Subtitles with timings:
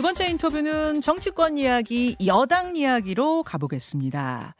[0.00, 4.54] 두 번째 인터뷰는 정치권 이야기, 여당 이야기로 가보겠습니다.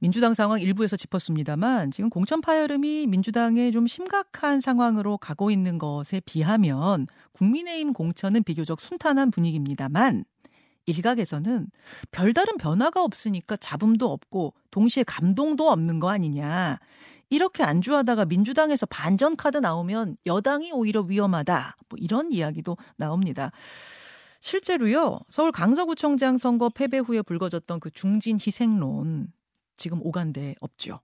[0.00, 7.06] 민주당 상황 일부에서 짚었습니다만 지금 공천 파열음이 민주당에 좀 심각한 상황으로 가고 있는 것에 비하면
[7.32, 10.24] 국민의힘 공천은 비교적 순탄한 분위기입니다만
[10.86, 11.66] 일각에서는
[12.10, 16.78] 별다른 변화가 없으니까 잡음도 없고 동시에 감동도 없는 거 아니냐.
[17.28, 21.76] 이렇게 안주하다가 민주당에서 반전 카드 나오면 여당이 오히려 위험하다.
[21.90, 23.52] 뭐 이런 이야기도 나옵니다.
[24.42, 29.28] 실제로요, 서울 강서구청장 선거 패배 후에 불거졌던 그 중진 희생론,
[29.76, 30.98] 지금 오간데 없죠.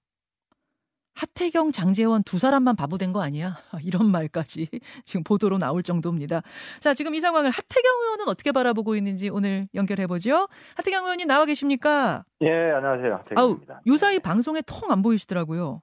[1.14, 3.54] 하태경, 장재원 두 사람만 바보 된 거 아니야?
[3.84, 4.68] 이런 말까지
[5.04, 6.42] 지금 보도로 나올 정도입니다.
[6.80, 10.48] 자, 지금 이 상황을 하태경 의원은 어떻게 바라보고 있는지 오늘 연결해 보죠.
[10.76, 12.24] 하태경 의원님 나와 계십니까?
[12.42, 13.14] 예, 안녕하세요.
[13.14, 13.74] 하태경입니다.
[13.74, 15.80] 아우, 요사이 방송에 통 안 보이시더라고요.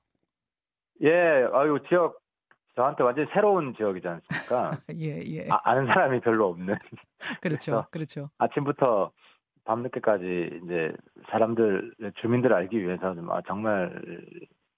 [1.03, 1.09] 예,
[1.53, 2.17] 아유, 지역,
[2.75, 4.79] 저한테 완전히 새로운 지역이지 않습니까?
[4.99, 5.47] 예, 예.
[5.49, 6.75] 아, 는 사람이 별로 없는.
[7.41, 8.29] 그렇죠, 그렇죠.
[8.37, 9.11] 아침부터
[9.65, 10.93] 밤늦게까지 이제
[11.31, 14.01] 사람들, 주민들 알기 위해서 아, 정말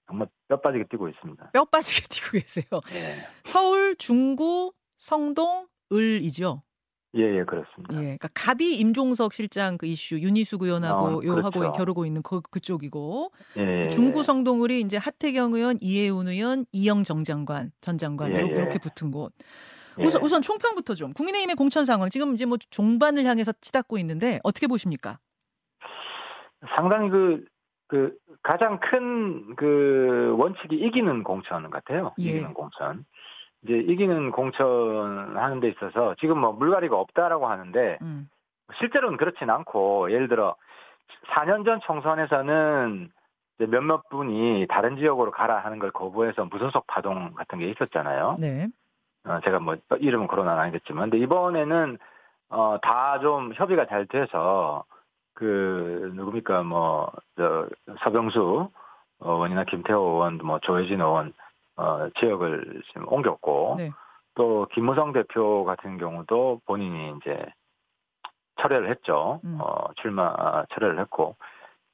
[0.06, 1.50] 정말 뼈 빠지게 뛰고 있습니다.
[1.52, 2.64] 뼈 빠지게 뛰고 계세요.
[2.94, 3.16] 예.
[3.44, 6.62] 서울, 중구, 성동, 을이죠.
[7.16, 7.96] 예, 예, 그렇습니다.
[7.96, 11.42] 예, 그러니까 갑이 임종석 실장 그 이슈 윤희숙 의원하고 어, 요 그렇죠.
[11.46, 14.22] 하고 겨루고 있는 그 그쪽이고 예, 예, 중구 예.
[14.22, 18.56] 성동을이 이제 하태경 의원, 이해운 의원, 이영 정 장관, 전 장관 예, 이렇게, 예.
[18.58, 19.32] 이렇게 붙은 곳.
[19.98, 20.04] 예.
[20.04, 24.66] 우선 우선 총평부터 좀 국민의힘의 공천 상황 지금 이제 뭐 종반을 향해서 치닫고 있는데 어떻게
[24.66, 25.18] 보십니까?
[26.74, 27.44] 상당히 그,
[27.86, 32.14] 그, 가장 큰 그 원칙이 이기는 공천 같아요.
[32.20, 32.24] 예.
[32.30, 33.04] 이기는 공천.
[33.64, 38.28] 이제 이기는 공천 하는 데 있어서 지금 뭐 물갈이가 없다라고 하는데 음.
[38.78, 40.54] 실제로는 그렇진 않고 예를 들어
[41.34, 43.10] 4년 전 총선에서는
[43.68, 48.36] 몇몇 분이 다른 지역으로 가라 하는 걸 거부해서 무소속 파동 같은 게 있었잖아요.
[48.38, 48.68] 네.
[49.28, 51.98] 어, 제가 뭐 이름은 거론은 아니겠지만, 근데 이번에는
[52.50, 54.84] 어, 다 좀 협의가 잘 돼서
[55.34, 57.68] 그 누굽니까 뭐 저
[58.02, 58.70] 서병수
[59.20, 61.32] 의원이나 김태호 의원, 뭐 조혜진 의원
[61.76, 63.90] 어, 지역을 지금 옮겼고 네.
[64.34, 67.44] 또 김무성 대표 같은 경우도 본인이 이제
[68.60, 69.40] 철회를 했죠.
[69.44, 69.58] 음.
[69.60, 71.36] 어, 출마 철회를 했고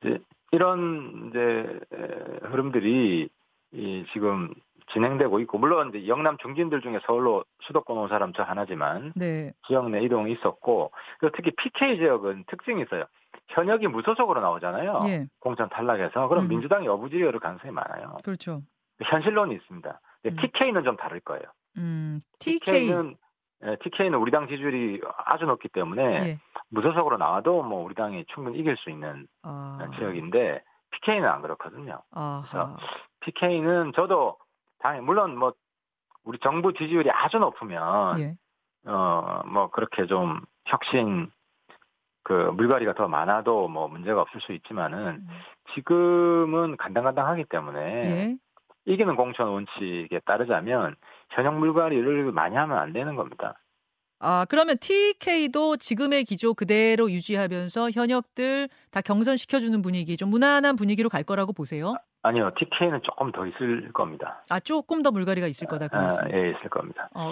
[0.00, 0.18] 이제
[0.52, 3.28] 이런 이제 에, 흐름들이
[3.72, 4.54] 이 지금
[4.92, 9.52] 진행되고 있고 물론 이제 영남 중진들 중에 서울로 수도권 온 사람 저 하나지만 네.
[9.66, 10.92] 지역 내 이동이 있었고
[11.34, 13.04] 특히 PK 지역은 특징이 있어요.
[13.48, 15.00] 현역이 무소속으로 나오잖아요.
[15.06, 15.26] 예.
[15.40, 16.48] 공천 탈락해서 그럼 음.
[16.48, 18.16] 민주당이 여부지리를 가능성이 많아요.
[18.24, 18.60] 그렇죠.
[19.02, 20.00] 현실론이 있습니다.
[20.22, 20.42] 근데 음.
[20.42, 21.42] TK는 좀 다를 거예요.
[21.76, 22.20] 음.
[22.38, 23.16] TK TK는
[23.64, 26.38] 예, TK는 우리 당 지지율이 아주 높기 때문에 예.
[26.68, 29.78] 무소속으로 나와도 뭐 우리 당이 충분히 이길 수 있는 아.
[29.96, 32.00] 지역인데 PK는 안 그렇거든요.
[32.12, 32.76] 아하.
[33.20, 34.36] PK는 저도
[34.84, 35.54] 당연히 물론 뭐
[36.24, 38.36] 우리 정부 지지율이 아주 높으면 예.
[38.86, 41.30] 어뭐 그렇게 좀 혁신
[42.22, 45.28] 그 물갈이가 더 많아도 뭐 문제가 없을 수 있지만은 음.
[45.74, 48.36] 지금은 간당간당하기 때문에 예.
[48.84, 50.96] 이기는 공천 원칙에 따르자면
[51.30, 53.58] 현역 물갈이를 많이 하면 안 되는 겁니다.
[54.20, 61.24] 아, 그러면 TK도 지금의 기조 그대로 유지하면서 현역들 다 경선시켜주는 분위기, 좀 무난한 분위기로 갈
[61.24, 61.94] 거라고 보세요?
[62.24, 64.42] 아니요, TK는 조금 더 있을 겁니다.
[64.48, 65.88] 아, 조금 더 물갈이가 있을 거다.
[65.88, 66.30] 그 아, 말씀.
[66.32, 67.10] 예, 있을 겁니다.
[67.14, 67.30] 어,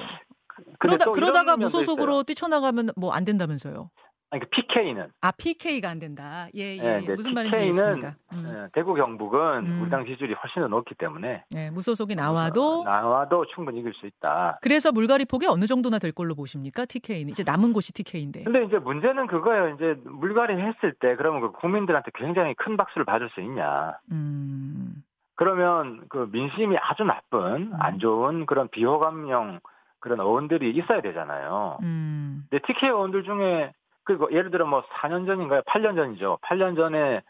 [0.78, 2.22] 그러다, 또 그러다가 무소속으로.
[2.25, 3.91] 뛰쳐나가면 뭐 안 된다면서요?
[4.32, 6.47] 아니, 그 PK는 아, PK가 안 된다.
[6.56, 6.94] 예, 예.
[6.94, 8.16] 예, 이제 무슨 말인지 TK 는 이해했습니다.
[8.32, 8.69] 음.
[8.72, 9.81] 대구 경북은 음.
[9.82, 14.06] 우리 당 지지율이 훨씬 더 높기 때문에 네, 무소속이 나와도 어, 나와도 충분히 이길 수
[14.06, 14.59] 있다.
[14.62, 16.87] 그래서 물갈이 폭이 어느 정도나 될 걸로 보십니까?
[16.87, 18.44] TK는 이제 남은 곳이 TK인데.
[18.44, 19.75] 근데 이제 문제는 그거예요.
[19.75, 23.98] 이제 물갈이 했을 때 그러면 그 국민들한테 굉장히 큰 박수를 받을 수 있냐.
[24.12, 25.03] 음.
[25.34, 27.72] 그러면 그 민심이 아주 나쁜 음.
[27.78, 29.60] 안 좋은 그런 비호감형
[30.00, 31.78] 그런 어원들이 있어야 되잖아요.
[31.82, 32.44] 음.
[32.48, 33.72] 근데 TK 의원들 중에
[34.05, 35.63] 그리고 예를 들어 뭐 4년 전인가요?
[35.63, 36.39] 8년 전이죠.
[36.43, 37.23] 8년 전에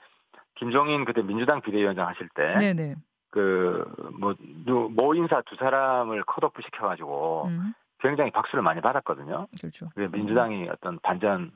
[0.56, 2.94] 김종인 그때 민주당 비대위원장 하실 때 네, 네.
[3.31, 7.75] 그뭐모 인사 두 사람을 컷오프 시켜가지고 음.
[8.00, 9.47] 굉장히 박수를 많이 받았거든요.
[9.60, 9.88] 그렇죠.
[9.94, 11.53] 그게 민주당이 어떤 반전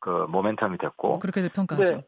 [0.00, 2.02] 그 모멘텀이 됐고 뭐 그렇게들 평가하죠.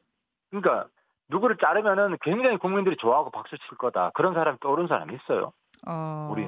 [0.51, 0.87] 그러니까
[1.29, 5.53] 누구를 자르면은 굉장히 국민들이 좋아하고 박수 칠 거다 그런 사람이 떠오른 사람이 있어요.
[5.87, 6.45] 아, 우리.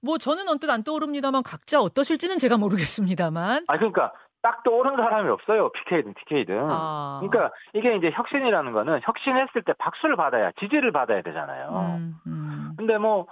[0.00, 3.64] 뭐 저는 언뜻 안 떠오릅니다만 각자 어떠실지는 제가 모르겠습니다만.
[3.68, 4.12] 아 그러니까
[4.44, 5.70] 딱 떠오른 사람이 없어요.
[5.70, 6.68] PK든 TK든.
[6.70, 7.18] 아.
[7.22, 11.70] 그러니까 이게 이제 혁신이라는 거는 혁신했을 때 박수를 받아야 지지를 받아야 되잖아요.
[11.96, 12.74] 음, 음.
[12.76, 13.26] 근데 뭐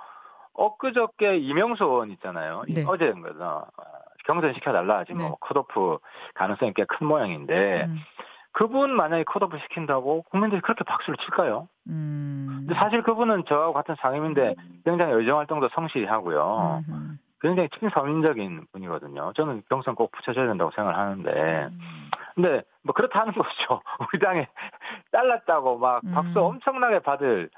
[0.54, 2.62] 엊그저께 이명수 의원 있잖아요.
[2.66, 2.84] 이 네.
[2.86, 3.66] 어제인가요?
[4.24, 5.28] 경선 시켜달라 지금 네.
[5.28, 5.98] 뭐 컷오프
[6.34, 7.98] 가능성이 꽤 큰 모양인데 음,
[8.52, 11.68] 그분 만약에 컷오프 시킨다고 국민들이 그렇게 박수를 칠까요?
[11.88, 12.64] 음.
[12.66, 14.54] 근데 사실 그분은 저하고 같은 상임인데
[14.86, 16.84] 굉장히 의정 활동도 성실히 하고요.
[16.88, 19.32] 음, 굉장히 친서민적인 분이거든요.
[19.34, 21.30] 저는 경선 꼭 붙여줘야 된다고 생각을 하는데,
[21.70, 22.10] 음.
[22.34, 23.82] 근데 뭐 그렇다는 거죠.
[24.12, 24.48] 우리 당에
[25.10, 26.12] 잘랐다고 막 음.
[26.12, 27.50] 박수 엄청나게 받을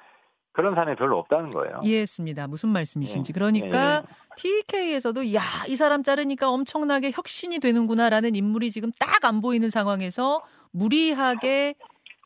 [0.53, 1.81] 그런 사람이 별로 없다는 거예요.
[1.83, 2.47] 이해했습니다.
[2.47, 3.31] 무슨 말씀이신지.
[3.31, 3.35] 예.
[3.35, 4.03] 그러니까 예, 예.
[4.37, 10.43] TK에서도 야, 이 사람 자르니까 엄청나게 혁신이 되는구나라는 인물이 지금 딱 안 보이는 상황에서
[10.73, 11.75] 무리하게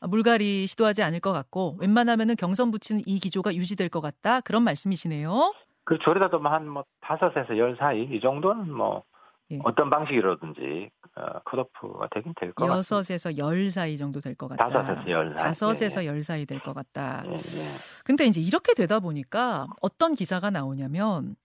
[0.01, 4.41] 물갈이 시도하지 않을 것 같고 웬만하면은 경선 붙이는 이 기조가 유지될 것 같다.
[4.41, 5.55] 그런 말씀이시네요.
[5.89, 9.05] 그 조리다도 한뭐 다섯에서 열 사이 이 정도는 뭐
[9.51, 9.59] 예.
[9.65, 12.77] 어떤 방식이라든지 어, 컷오프가 되긴 될 것 같아요.
[12.79, 14.69] 여섯에서 열 사이 정도 될 것 같다.
[14.69, 15.45] 다섯에서 열 사이.
[15.45, 17.23] 다섯에서 열 사이 될 것 같다.
[17.25, 17.65] 예, 예.
[18.05, 21.37] 근데 이제 이렇게 되다 보니까 어떤 기사가 나오냐면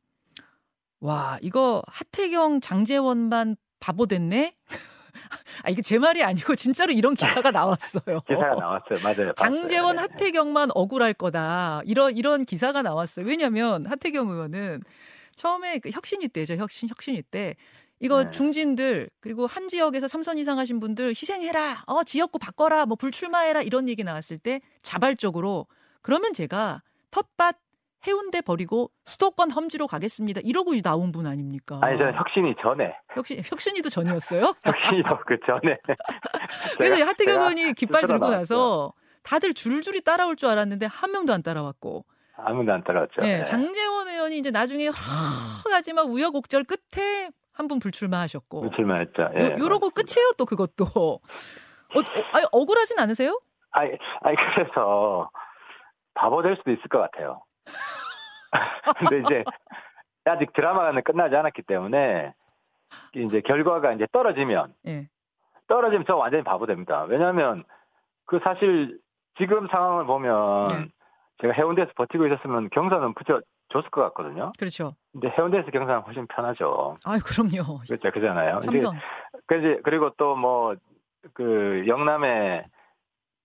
[0.99, 4.55] 와 이거 하태경 장재원만 바보 됐네.
[5.63, 8.21] 아 이게 제 말이 아니고 진짜로 이런 기사가 나왔어요.
[8.27, 8.99] 기사가 나왔어요.
[9.03, 9.33] 맞아요.
[9.35, 10.07] 장재원 봤어요.
[10.09, 11.81] 예, 하태경만 억울할 거다.
[11.85, 13.25] 이런 이런 기사가 나왔어요.
[13.25, 14.83] 왜냐하면 하태경 의원은
[15.35, 16.55] 처음에 그 혁신위 때죠.
[16.55, 17.55] 혁신 혁신위 때
[17.99, 18.31] 이거 네.
[18.31, 21.83] 중진들 그리고 한 지역에서 삼선 이상 하신 분들 희생해라.
[21.87, 22.85] 어 지역구 바꿔라.
[22.85, 25.67] 뭐 불출마해라 이런 얘기 나왔을 때 자발적으로
[26.01, 26.81] 그러면 제가
[27.11, 27.62] 텃밭
[28.05, 30.41] 해운대 버리고 수도권 험지로 가겠습니다.
[30.43, 31.79] 이러고 나온 분 아닙니까?
[31.81, 34.53] 아니 저는 혁신이 전에 혁신 혁신이도 전이었어요.
[34.65, 35.77] 혁신이도 그 전에.
[36.77, 38.37] 그래서 하태경 의원이 깃발 들고 나왔죠.
[38.37, 42.05] 나서 다들 줄줄이 따라올 줄 알았는데 한 명도 안 따라왔고.
[42.35, 43.21] 아무도 안 따라왔죠.
[43.23, 43.43] 예, 네.
[43.43, 44.89] 장재원 의원이 이제 나중에
[45.71, 48.71] 하지만 우여곡절 끝에 한 분 불출마하셨고.
[48.71, 49.29] 출마했죠.
[49.39, 50.85] 예, 요, 요러고 끝이에요 또 그것도.
[50.95, 52.01] 어, 어,
[52.33, 53.39] 아니, 억울하진 않으세요?
[53.71, 53.91] 아니,
[54.21, 55.29] 아니 그래서
[56.15, 57.43] 바보 될 수도 있을 것 같아요.
[58.99, 59.43] 근데 이제
[60.25, 62.33] 아직 드라마는 끝나지 않았기 때문에
[63.15, 65.07] 이제 결과가 이제 떨어지면 예.
[65.67, 67.03] 떨어지면 저 완전히 바보 됩니다.
[67.03, 67.63] 왜냐하면
[68.25, 68.99] 그 사실
[69.37, 70.87] 지금 상황을 보면 네.
[71.41, 74.51] 제가 해운대에서 버티고 있었으면 경선은 붙여 줬을 것 같거든요.
[74.59, 74.95] 그렇죠.
[75.11, 76.95] 근데 해운대에서 경선은 훨씬 편하죠.
[77.05, 77.79] 아유, 그럼요.
[77.87, 78.61] 그렇죠, 그잖아요.
[78.61, 78.95] 삼선.
[79.47, 80.75] 그지 그리고 또 뭐
[81.33, 82.65] 그 영남의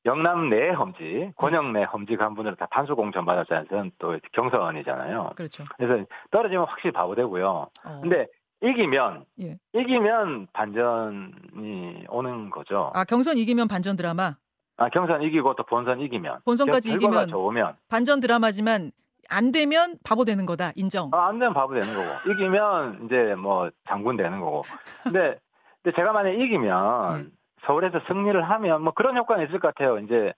[0.08, 3.90] 영남 내 험지, 권영 내 험지 간분으로 다 판수 공천 받았잖아요.
[3.98, 5.32] 또 경선이잖아요.
[5.36, 5.64] 그렇죠.
[5.76, 7.68] 그래서 떨어지면 확실히 바보 되고요.
[7.84, 8.00] 어.
[8.00, 8.26] 근데
[8.62, 9.58] 이기면 예.
[9.74, 12.90] 이기면 반전이 오는 거죠.
[12.94, 14.36] 아, 경선 이기면 반전 드라마.
[14.78, 18.92] 아, 경선 이기고 또 본선 이기면 본선까지 결과가 이기면 좋으면 반전 드라마지만
[19.28, 20.72] 안 되면 바보 되는 거다.
[20.74, 21.10] 인정.
[21.12, 24.62] 아, 안 되면 바보 되는 거고 이기면 이제 뭐 장군 되는 거고.
[25.04, 25.38] 근데
[25.82, 27.37] 근데 제가 만약 에 이기면 예.
[27.66, 29.98] 서울에서 승리를 하면 뭐 그런 효과는 있을 것 같아요.
[29.98, 30.32] 이제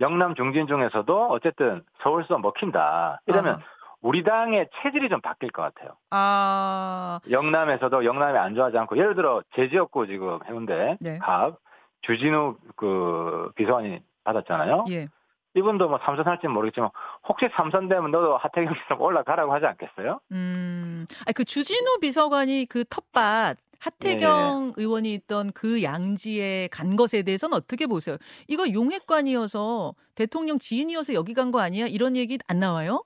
[0.00, 3.20] 영남 중진 중에서도 어쨌든 서울서 먹힌다.
[3.26, 3.62] 이러면 아하.
[4.00, 5.96] 우리 당의 체질이 좀 바뀔 것 같아요.
[6.10, 11.18] 아, 영남에서도 영남이 안 좋아하지 않고 예를 들어 제 지역구 지금 해운대 네.
[11.18, 11.56] 갑
[12.02, 14.84] 주진우 그 비서관이 받았잖아요.
[14.90, 15.08] 예.
[15.56, 16.90] 이분도 뭐 삼선 할지는 모르겠지만
[17.28, 20.18] 혹시 삼선 되면 너도 하태경처럼 올라가라고 하지 않겠어요?
[20.32, 24.82] 음, 아니, 그 주진우 비서관이 그 텃밭 하태경 예.
[24.82, 28.16] 의원이 있던 그 양지에 간 것에 대해서는 어떻게 보세요?
[28.48, 31.86] 이거 용해관이어서 대통령 지인이어서 여기 간 거 아니야?
[31.86, 33.04] 이런 얘기 안 나와요?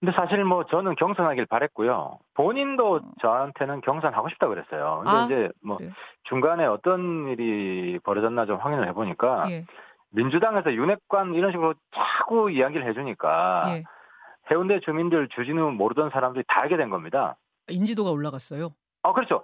[0.00, 2.18] 근데 사실 뭐 저는 경선하길 바랬고요.
[2.34, 5.02] 본인도 저한테는 경선하고 싶다 그랬어요.
[5.04, 5.92] 근데 아, 이제 뭐 그래요?
[6.24, 9.64] 중간에 어떤 일이 벌어졌나 좀 확인을 해보니까 예,
[10.10, 13.84] 민주당에서 윤핵관 이런 식으로 자꾸 이야기를 해주니까 예.
[14.50, 17.36] 해운대 주민들 주진우 모르던 사람들이 다 알게 된 겁니다.
[17.68, 18.70] 인지도가 올라갔어요.
[19.02, 19.42] 아 그렇죠.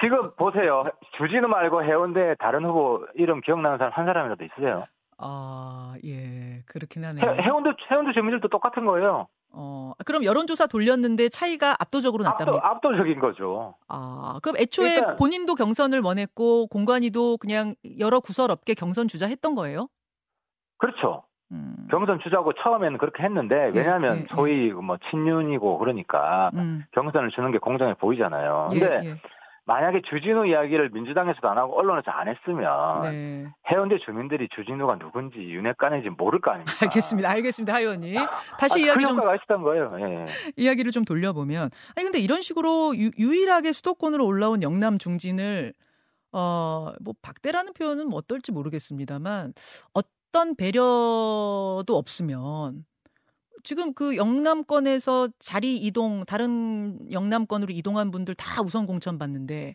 [0.00, 0.84] 지금 보세요.
[1.16, 4.84] 주진우 말고 해운대 다른 후보 이름 기억나는 사람 한 사람이라도 있으세요?
[5.16, 7.24] 아, 예, 그렇긴 해, 하네요.
[7.42, 9.26] 해 운대 해운대 주민들도 똑같은 거예요.
[9.50, 12.68] 어, 그럼 여론조사 돌렸는데 차이가 압도적으로 압도, 났답니다.
[12.68, 13.74] 압도 적인 거죠.
[13.88, 19.54] 아, 그럼 애초에 일단- 본인도 경선을 원했고 공관위도 그냥 여러 구설 없게 경선 주자 했던
[19.54, 19.88] 거예요?
[20.76, 21.24] 그렇죠.
[21.52, 21.86] 음.
[21.90, 24.26] 경선 주자고 처음에는 그렇게 했는데 왜냐하면 예, 예.
[24.34, 26.84] 소위 뭐 친윤이고 그러니까 음.
[26.92, 28.70] 경선을 주는 게 공정해 보이잖아요.
[28.74, 29.20] 예, 근데 예.
[29.64, 33.46] 만약에 주진우 이야기를 민주당에서도 안 하고 언론에서 안 했으면 네.
[33.70, 36.72] 해운대 주민들이 주진우가 누군지 윤핵관인지 모를 거 아닙니까?
[36.80, 37.30] 알겠습니다.
[37.30, 37.74] 알겠습니다.
[37.74, 38.14] 하 의원님.
[38.58, 39.94] 다시 아, 이야기 그 좀 있었던 거예요.
[40.00, 40.26] 예.
[40.56, 45.74] 이야기를 좀 돌려보면 아니 근데 이런 식으로 유, 유일하게 수도권으로 올라온 영남 중진을
[46.32, 49.52] 어뭐 박대라는 표현은 뭐 어떨지 모르겠습니다만
[49.94, 50.00] 어
[50.32, 52.84] 떤 배려도 없으면
[53.64, 59.74] 지금 그 영남권에서 자리 이동 다른 영남권으로 이동한 분들 다 우선 공천 받는데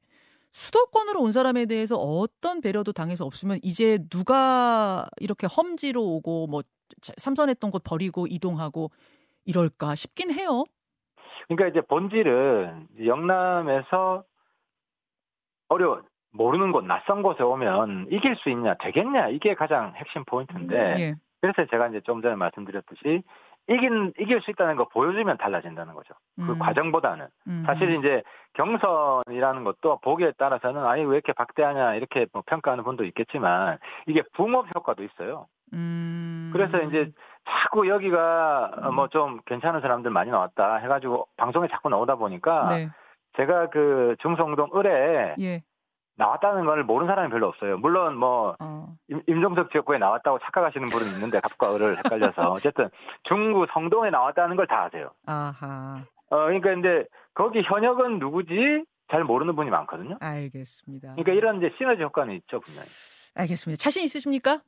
[0.52, 6.62] 수도권으로 온 사람에 대해서 어떤 배려도 당해서 없으면 이제 누가 이렇게 험지로 오고 뭐
[7.02, 8.92] 자- 삼선했던 곳 버리고 이동하고
[9.46, 10.64] 이럴까 싶긴 해요.
[11.48, 14.24] 그러니까 이제 본질은 영남에서
[15.68, 16.02] 어려
[16.34, 21.16] 모르는 곳 낯선 곳에 오면 이길 수 있냐 되겠냐 이게 가장 핵심 포인트인데 예.
[21.42, 23.22] 그래서 제가 이제 좀 전에 말씀드렸듯이
[23.68, 26.14] 이긴 이길 수 있다는 거 보여주면 달라진다는 거죠.
[26.36, 26.60] 그 음.
[26.60, 27.64] 과정보다는 음.
[27.66, 28.22] 사실 이제
[28.54, 34.68] 경선이라는 것도 보기에 따라서는 아니 왜 이렇게 박대하냐 이렇게 뭐 평가하는 분도 있겠지만 이게 붕업
[34.76, 35.48] 효과도 있어요.
[35.74, 36.50] 음.
[36.54, 37.12] 그래서 이제
[37.48, 42.90] 자꾸 여기가 뭐 좀 괜찮은 사람들 많이 나왔다 해가지고 방송에 자꾸 나오다 보니까 네.
[43.38, 45.64] 제가 그 중성동 을에 예.
[46.16, 47.78] 나왔다는 걸 모르는 사람이 별로 없어요.
[47.78, 48.88] 물론 뭐 어.
[49.10, 52.90] 임, 임종석 지역구에 나왔다고 착각하시는 분은 있는데 갑과 을을 헷갈려서 어쨌든
[53.24, 55.12] 중구 성동에 나왔다는 걸 다 아세요.
[55.26, 56.04] 아하.
[56.30, 60.18] 어 그러니까 근데 거기 현역은 누구지 잘 모르는 분이 많거든요.
[60.22, 61.10] 알겠습니다.
[61.16, 62.88] 그러니까 이런 이제 시너지 효과는 있죠 분명히.
[63.36, 63.80] 알겠습니다.
[63.82, 64.62] 자신 있으십니까?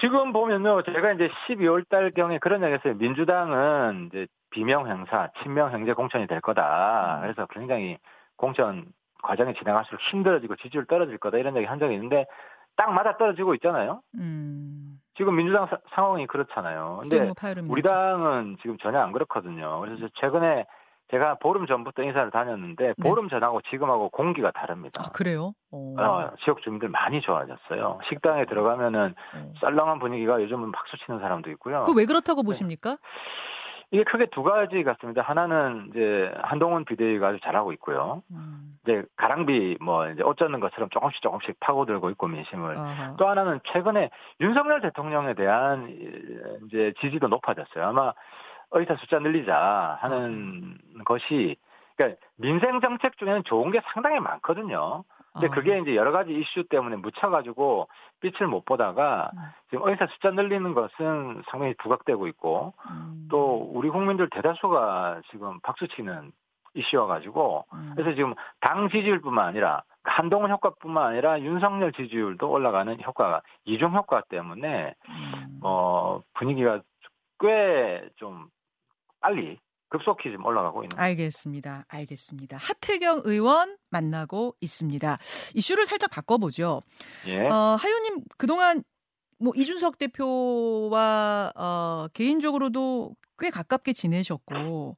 [0.00, 2.94] 지금 보면요, 제가 이제 12월 달 경에 그런 얘기 했어요.
[2.94, 7.16] 민주당은 이제 비명 행사, 친명 행제 공천이 될 거다.
[7.16, 7.20] 음.
[7.22, 7.98] 그래서 굉장히
[8.36, 8.86] 공천
[9.22, 11.38] 과정이 진행할수록 힘들어지고 지지율 떨어질 거다.
[11.38, 12.26] 이런 얘기 한 적이 있는데
[12.76, 14.00] 딱 맞아 떨어지고 있잖아요.
[14.14, 15.00] 음.
[15.16, 17.00] 지금 민주당 사- 상황이 그렇잖아요.
[17.02, 17.34] 근데 뭐
[17.72, 19.80] 우리 당은 지금 전혀 안 그렇거든요.
[19.80, 20.64] 그래서 최근에
[21.10, 25.02] 제가 보름 전부터 인사를 다녔는데 보름 전하고 지금하고 공기가 다릅니다.
[25.02, 25.08] 네.
[25.08, 25.54] 아, 그래요?
[25.72, 25.94] 어.
[25.98, 27.98] 어, 지역 주민들 많이 좋아졌어요.
[28.08, 29.52] 식당에 들어가면은 어.
[29.60, 31.84] 썰렁한 분위기가 요즘은 박수 치는 사람도 있고요.
[31.84, 32.98] 그 왜 그렇다고 보십니까?
[33.90, 35.22] 이게 크게 두 가지 같습니다.
[35.22, 38.22] 하나는 이제 한동훈 비대위가 아주 잘하고 있고요.
[38.30, 38.78] 음.
[38.82, 42.76] 이제 가랑비 뭐 이제 옷 젖는 것처럼 조금씩 조금씩 파고들고 있고 민심을.
[42.76, 43.16] 아하.
[43.16, 45.88] 또 하나는 최근에 윤석열 대통령에 대한
[46.66, 47.86] 이제 지지도 높아졌어요.
[47.86, 48.12] 아마
[48.72, 50.76] 의사 숫자 늘리자 하는
[51.06, 51.56] 것이
[51.96, 55.04] 그러니까 민생 정책 중에는 좋은 게 상당히 많거든요.
[55.40, 55.50] 근데 아.
[55.54, 57.88] 그게 이제 여러 가지 이슈 때문에 묻혀가지고
[58.20, 59.38] 빛을 못 보다가 음.
[59.70, 63.28] 지금 의사 숫자 늘리는 것은 상당히 부각되고 있고 음.
[63.30, 66.32] 또 우리 국민들 대다수가 지금 박수치는
[66.74, 67.92] 이슈여가지고 음.
[67.96, 74.94] 그래서 지금 당 지지율뿐만 아니라 한동훈 효과뿐만 아니라 윤석열 지지율도 올라가는 효과가 이중 효과 때문에
[75.08, 75.60] 음.
[75.62, 76.80] 어 분위기가
[77.40, 78.48] 꽤 좀
[79.20, 80.90] 빨리 급속히 좀 올라가고 있는.
[80.98, 81.84] 알겠습니다.
[81.88, 82.56] 알겠습니다.
[82.58, 85.18] 하태경 의원 만나고 있습니다.
[85.54, 86.82] 이슈를 살짝 바꿔보죠.
[87.26, 87.46] 예.
[87.46, 88.82] 어, 하유님 그동안
[89.38, 94.96] 뭐 이준석 대표와 어, 개인적으로도 꽤 가깝게 지내셨고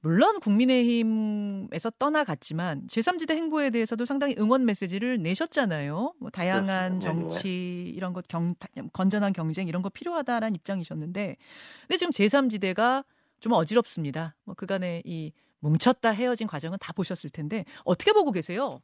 [0.00, 6.14] 물론 국민의힘에서 떠나갔지만 제3지대 행보에 대해서도 상당히 응원 메시지를 내셨잖아요.
[6.18, 7.12] 뭐 다양한 그렇습니다.
[7.12, 7.28] 네네.
[7.28, 8.52] 정치 이런 것 경,
[8.92, 11.36] 건전한 경쟁 이런 거 필요하다라는 입장이셨는데
[11.82, 13.04] 근데 지금 제3지대가
[13.42, 14.34] 좀 어지럽습니다.
[14.46, 18.78] 뭐 그간의 이 뭉쳤다 헤어진 과정은 다 보셨을 텐데 어떻게 보고 계세요?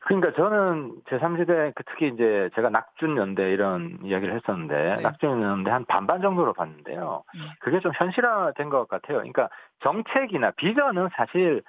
[0.00, 5.02] 그러니까 저는 제3지대 그 특히 이제 제가 낙준연대 이런 이야기를 했었는데 네.
[5.02, 7.24] 낙준연대 한 반반 정도로 봤는데요.
[7.34, 7.40] 음.
[7.60, 9.18] 그게 좀 현실화된 것 같아요.
[9.18, 9.48] 그러니까
[9.82, 11.62] 정책이나 비전은 사실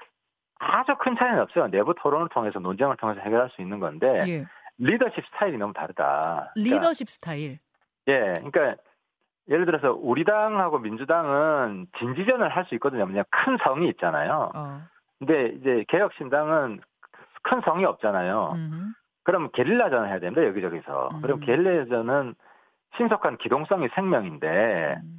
[0.60, 1.68] 아주 큰 차이는 없어요.
[1.68, 4.46] 내부 토론을 통해서 논쟁을 통해서 해결할 수 있는 건데 예.
[4.80, 6.52] 리더십 스타일이 너무 다르다.
[6.54, 7.60] 그러니까, 리더십 스타일.
[8.08, 8.76] 예, 그러니까
[9.50, 13.06] 예를 들어서 우리 당하고 민주당은 진지전을 할 수 있거든요.
[13.06, 14.52] 그냥 큰 성이 있잖아요.
[14.56, 14.82] 어.
[15.20, 16.80] 근데 이제 개혁신당은
[17.44, 18.50] 큰 성이 없잖아요.
[18.56, 18.94] 음.
[19.24, 20.46] 그럼 게릴라전을 해야 됩니다.
[20.46, 21.10] 여기저기서.
[21.14, 21.22] 음.
[21.22, 22.36] 그럼 게릴라전은
[22.98, 25.18] 신속한 기동성이 생명인데 음.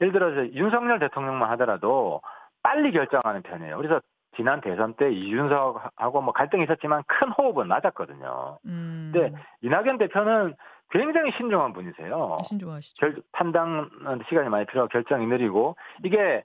[0.00, 2.20] 예를 들어서 윤석열 대통령만 하더라도
[2.62, 3.76] 빨리 결정하는 편이에요.
[3.76, 4.00] 그래서
[4.36, 8.58] 지난 대선 때 이준석하고 뭐 갈등이 있었지만 큰 호흡은 맞았거든요.
[8.66, 9.10] 음.
[9.12, 10.54] 근데 이낙연 대표는
[10.90, 12.38] 굉장히 신중한 분이세요.
[12.44, 13.00] 신중하시죠.
[13.00, 13.90] 결, 판단
[14.28, 16.44] 시간이 많이 필요하고 결정이 느리고 이게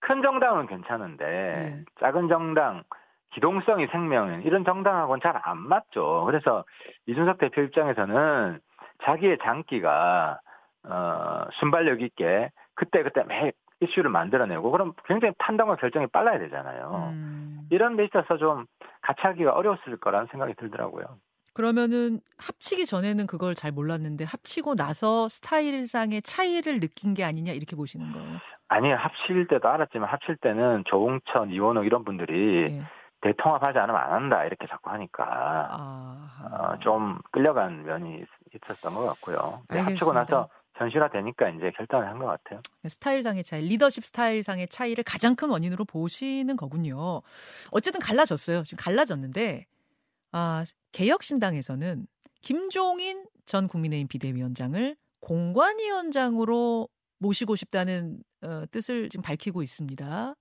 [0.00, 1.84] 큰 정당은 괜찮은데 예.
[2.00, 2.82] 작은 정당
[3.32, 6.24] 기동성이 생명인 이런 정당하고는 잘 안 맞죠.
[6.26, 6.64] 그래서
[7.06, 8.60] 이준석 대표 입장에서는
[9.04, 10.40] 자기의 장기가
[10.84, 17.10] 어, 순발력 있게 그때 그때 매 이슈를 만들어내고 그럼 굉장히 판단과 결정이 빨라야 되잖아요.
[17.14, 17.66] 음.
[17.70, 18.66] 이런 데 있어서 좀
[19.00, 21.04] 같이 하기가 어려웠을 거라는 생각이 들더라고요.
[21.52, 28.12] 그러면은 합치기 전에는 그걸 잘 몰랐는데 합치고 나서 스타일상의 차이를 느낀 게 아니냐 이렇게 보시는
[28.12, 28.38] 거예요.
[28.68, 32.82] 아니 합칠 때도 알았지만 합칠 때는 조홍천, 이원호 이런 분들이 예.
[33.22, 35.24] 대통합하지 않으면 안 한다 이렇게 자꾸 하니까
[35.70, 36.28] 아.
[36.72, 39.62] 어, 좀 끌려간 면이 있었던 것 같고요.
[39.68, 40.12] 합치고.
[40.12, 42.60] 나서 현실화되니까 이제 결단을 한 것 같아요.
[42.88, 47.20] 스타일상의 차이, 리더십 스타일상의 차이를 가장 큰 원인으로 보시는 거군요.
[47.72, 48.62] 어쨌든 갈라졌어요.
[48.64, 49.66] 지금 갈라졌는데
[50.32, 52.06] 아, 개혁신당에서는
[52.42, 60.34] 김종인 전 국민의힘 비대위원장을 공관위원장으로 모시고 싶다는 어, 뜻을 지금 밝히고 있습니다.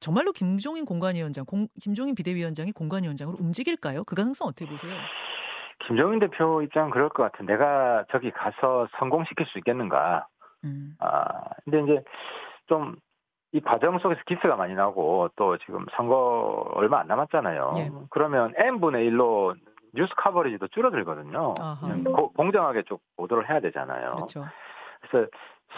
[0.00, 4.04] 정말로 김종인 공관위원장, 공, 김종인 비대위원장이 공관위원장으로 움직일까요?
[4.04, 4.92] 그 가능성 어떻게 보세요?
[5.86, 7.46] 김종인 대표 입장은 그럴 것 같은.
[7.46, 10.26] 내가 저기 가서 성공시킬 수 있겠는가.
[10.64, 12.04] 음, 아, 근데 이제
[12.66, 12.96] 좀
[13.52, 17.72] 이 과정 속에서 기스가 많이 나고 또 지금 선거 얼마 안 남았잖아요.
[17.76, 17.90] 예.
[18.10, 19.54] 그러면 n분의 1로
[19.94, 21.54] 뉴스 커버리지도 줄어들거든요.
[21.60, 21.94] 아하.
[22.04, 24.14] 고- 공정하게 좀 보도를 해야 되잖아요.
[24.16, 24.46] 그렇죠.
[25.02, 25.28] 그래서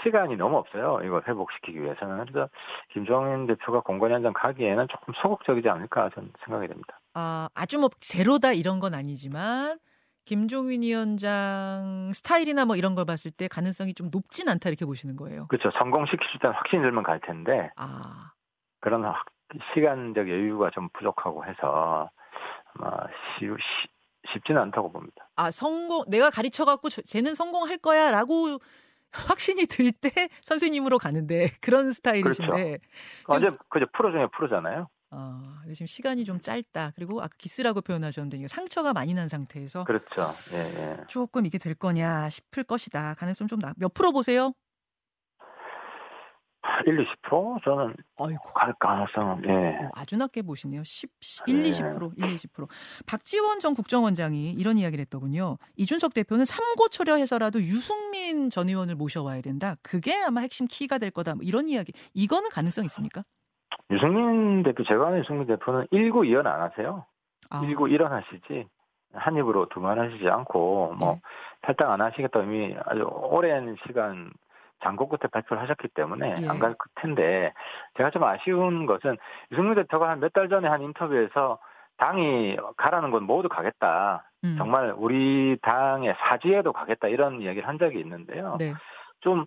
[0.05, 1.01] 시간이 너무 없어요.
[1.05, 2.27] 이걸 회복시키기 위해서는.
[2.27, 2.49] 그래서
[2.93, 7.01] 김종인 대표가 공관 현장 가기에는 조금 소극적이지 않을까 저는 생각이 됩니다.
[7.15, 9.79] 아, 아주 뭐 제로다 이런 건 아니지만
[10.25, 15.47] 김종인 위원장 스타일이나 뭐 이런 걸 봤을 때 가능성이 좀 높진 않다 이렇게 보시는 거예요.
[15.49, 15.71] 그렇죠.
[15.79, 18.33] 성공시킬 수 있다는 확신이 들면 갈 텐데 아,
[18.81, 19.27] 그런 확-
[19.75, 22.11] 시간적 여유가 좀 부족하고 해서
[22.75, 22.91] 아마
[23.39, 25.29] 쉬, 쉬, 쉽지는 않다고 봅니다.
[25.37, 28.59] 아 성공 내가 가르쳐 갖고 쟤는 성공할 거야라고
[29.13, 30.11] 확신이 들 때
[30.43, 32.79] 선생님으로 가는데 그런 스타일이신데
[33.29, 34.89] 어제 그저 프로 중에 프로잖아요.
[35.17, 36.93] 아, 근데 지금 시간이 좀 짧다.
[36.97, 40.31] 그리고 아까 기스라고 표현하셨는데 상처가 많이 난 상태에서 그렇죠.
[40.55, 40.97] 예, 예.
[41.09, 43.15] 조금 이게 될 거냐 싶을 것이다.
[43.15, 44.53] 가능성 좀몇 프로 보세요?
[46.87, 48.53] 1, 20% 저는 아이고.
[48.53, 49.85] 갈 가능성은 예.
[49.85, 50.83] 어, 아주 낮게 보시네요.
[50.85, 51.11] 10,
[51.47, 51.71] 1, 네.
[51.71, 52.69] 20%, 1, 20%.
[53.07, 55.59] 박지원 전 국정원장이 이런 이야기를 했더군요.
[55.77, 59.77] 이준석 대표는 삼고초려 해서라도 유승민 전 의원을 모셔와야 된다.
[59.83, 61.35] 그게 아마 핵심 키가 될 거다.
[61.35, 61.93] 뭐 이런 이야기.
[62.15, 63.25] 이거는 가능성 있습니까?
[63.91, 67.05] 유승민 대표 제가 아는 유승민 대표는 1구 2연 안 하세요.
[67.51, 68.67] 아, 1구 1원 하시지
[69.13, 71.21] 한 입으로 두만 하시지 않고 뭐 네.
[71.63, 74.31] 탈당 안 하시겠다 이미 아주 오랜 시간
[74.83, 76.49] 장고 끝에 발표를 하셨기 때문에 예.
[76.49, 77.53] 안갈 텐데
[77.97, 79.17] 제가 좀 아쉬운 것은
[79.53, 81.59] 유승민 대표가 한 몇 달 전에 한 인터뷰에서
[81.97, 84.29] 당이 가라는 건 모두 가겠다.
[84.43, 88.57] 음, 정말 우리 당의 사지에도 가겠다 이런 이야기를 한 적이 있는데요.
[88.59, 88.75] 네.
[89.21, 89.47] 좀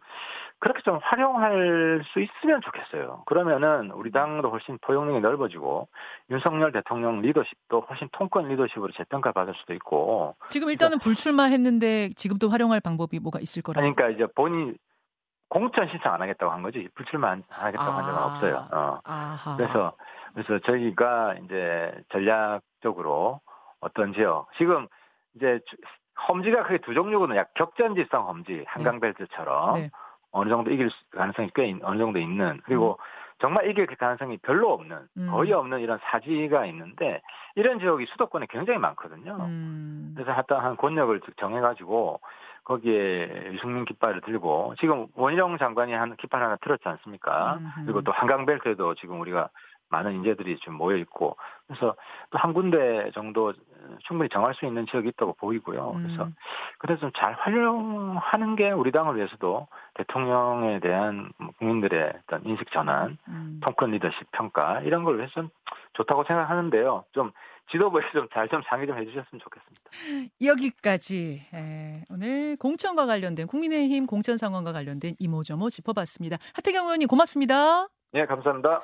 [0.59, 3.23] 그렇게 좀 활용할 수 있으면 좋겠어요.
[3.27, 5.87] 그러면은 우리 당도 훨씬 포용력이 넓어지고
[6.31, 12.79] 윤석열 대통령 리더십도 훨씬 통권 리더십으로 재평가 받을 수도 있고 지금 일단은 불출마했는데 지금도 활용할
[12.79, 13.81] 방법이 뭐가 있을 거라고.
[13.93, 14.75] 그러니까 이제 본인
[15.49, 18.25] 공천 신청 안 하겠다고 한 거지 불출마 안 하겠다고 한 적은 아.
[18.25, 18.67] 없어요.
[18.71, 18.99] 어.
[19.05, 19.55] 아하.
[19.57, 19.93] 그래서
[20.33, 23.41] 그래서 저희가 이제 전략적으로
[23.79, 24.87] 어떤 지역 지금
[25.35, 25.77] 이제 주-
[26.27, 27.37] 험지가 크게 두 종류거든요.
[27.37, 29.91] 약 격전지성 험지 한강벨트처럼 네.
[30.37, 32.97] 어느 정도 이길 수- 가능성이 꽤 있- 어느 정도 있는 그리고
[33.39, 35.27] 정말 이길 가능성이 별로 없는 음.
[35.29, 37.21] 거의 없는 이런 사지가 있는데
[37.55, 39.37] 이런 지역이 수도권에 굉장히 많거든요.
[39.41, 40.13] 음.
[40.15, 42.19] 그래서 하여튼 한 권력을 정해가지고
[42.63, 47.59] 거기에 유승민 깃발을 들고 지금 원희룡 장관이 한 깃발 하나 들었지 않습니까?
[47.85, 49.49] 그리고 또 한강벨트에도 지금 우리가
[49.89, 51.95] 많은 인재들이 지금 모여 있고 그래서
[52.29, 53.53] 또 한 군데 정도
[54.07, 55.93] 충분히 정할 수 있는 지역이 있다고 보이고요.
[55.93, 56.35] 그래서 음.
[56.77, 63.59] 그래서 좀 잘 활용하는 게 우리 당을 위해서도 대통령에 대한 국민들의 어떤 인식 전환, 음.
[63.63, 65.49] 통권 리더십 평가 이런 걸 위해서 는
[65.93, 67.05] 좋다고 생각하는데요.
[67.11, 67.31] 좀
[67.71, 70.29] 지도부에서 좀 잘좀 상의 좀 해주셨으면 좋겠습니다.
[70.45, 76.37] 여기까지 에, 오늘 공천과 관련된 국민의힘 공천 상황과 관련된 이모저모 짚어봤습니다.
[76.53, 77.87] 하태경 의원님 고맙습니다.
[78.13, 78.83] 예, 감사합니다.